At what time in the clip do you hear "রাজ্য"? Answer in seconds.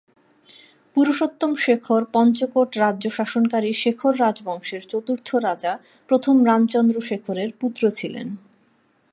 2.77-3.05